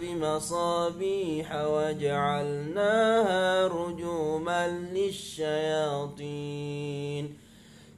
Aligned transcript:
بمصابيح 0.00 1.64
وجعلناها 1.66 3.66
رجوما 3.66 4.68
للشياطين 4.92 6.26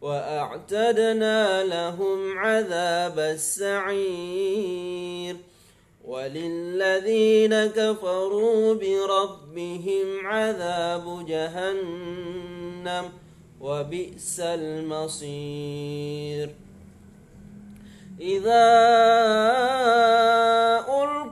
وأعتدنا 0.00 1.64
لهم 1.64 2.38
عذاب 2.38 3.18
السعير 3.18 4.72
وللذين 6.04 7.66
كفروا 7.66 8.74
بربهم 8.74 10.26
عذاب 10.26 11.26
جهنم 11.26 13.04
وبئس 13.60 14.40
المصير 14.40 16.50
إذا 18.20 18.82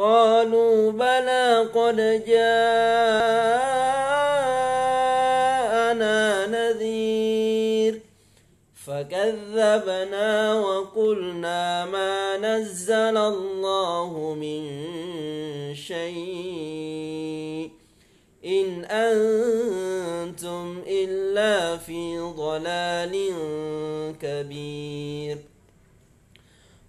قالوا 0.00 0.92
بلى 0.92 1.68
قد 1.74 1.96
جاءنا 2.26 2.46
نذير 6.46 8.00
فكذبنا 8.86 10.54
وقلنا 10.54 11.84
ما 11.86 12.36
نزل 12.36 13.16
الله 13.16 14.34
من 14.40 14.64
شيء 15.74 17.70
إن 18.44 18.84
أنتم 18.84 20.82
إلا 20.86 21.76
في 21.76 22.18
ضلال 22.18 23.32
كبير 24.22 25.49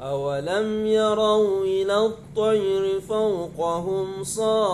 أولم 0.00 0.86
يروا 0.86 1.64
إلى 1.64 2.06
الطير 2.06 3.00
فوقهم 3.00 4.24
صافات 4.24 4.68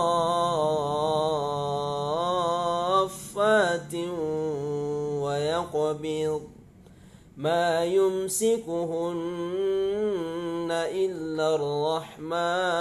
ويقبض 5.21 6.41
ما 7.37 7.85
يمسكهن 7.85 8.67
إلا 10.71 11.55
الرحمن 11.55 12.75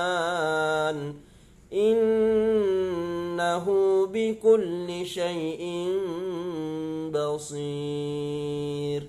إنه 1.73 3.67
بكل 4.07 5.07
شيء 5.07 5.89
بصير 7.13 9.09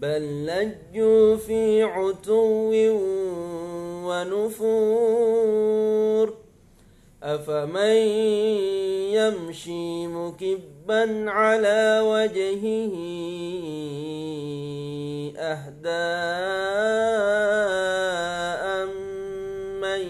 بل 0.00 0.46
لجوا 0.46 1.36
في 1.36 1.82
عتو 1.82 2.72
ونفور. 4.08 6.34
أفمن 7.22 7.96
يمشي 9.12 10.06
مكبا 10.06 11.30
على 11.30 12.00
وجهه 12.04 12.90
أهداء 15.36 15.90
من 19.82 20.02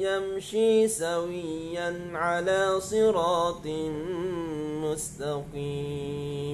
يمشي 0.00 0.88
سويا 0.88 2.10
على 2.14 2.80
صراط 2.80 3.66
مستقيم. 4.84 6.53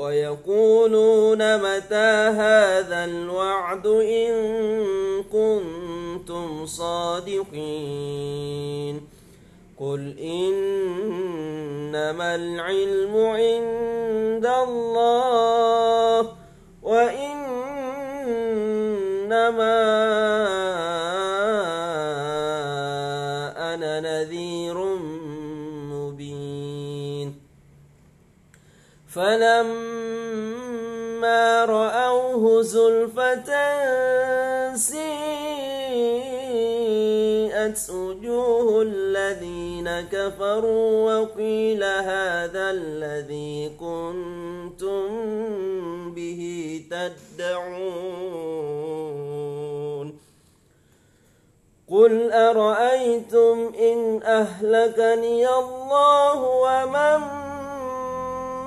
ويقولون 0.00 1.56
متى 1.56 2.12
هذا 2.40 3.04
الوعد 3.04 3.86
إن 3.86 4.32
كنتم 5.32 6.66
صادقين 6.66 8.20
قل 9.80 10.18
إنما 10.18 11.54
العلم 12.34 13.16
عند 13.16 14.46
الله 14.46 16.28
وإنما 16.82 17.50
فلما 29.14 30.14
رأوه 31.64 32.62
زلفة 32.62 33.50
سيئت 34.74 35.10
وجوه 37.90 38.82
الذين 38.82 40.00
كفروا 40.00 41.20
وقيل 41.20 41.84
هذا 41.84 42.70
الذي 42.70 43.68
كنتم 43.80 45.08
به 46.14 46.82
تدعون 46.90 48.30
قل 51.90 52.32
أرأيتم 52.32 53.72
إن 53.80 54.22
أهلكني 54.22 55.48
الله 55.48 56.42
ومن 56.42 57.39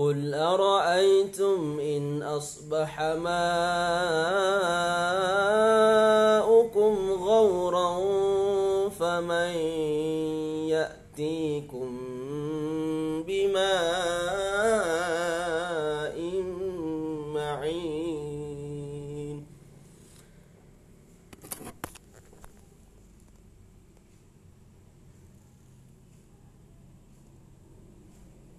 قل 0.00 0.34
أرأيتم 0.34 1.80
إن 1.80 2.22
أصبح 2.22 3.02
ماؤكم 3.02 3.36
غورا 7.12 8.00
فمن 8.88 9.52